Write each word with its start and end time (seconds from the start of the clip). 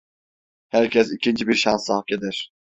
Herkes 0.69 1.11
ikinci 1.11 1.47
bir 1.47 1.53
şansı 1.55 1.93
hak 1.93 2.11
eder. 2.11 2.51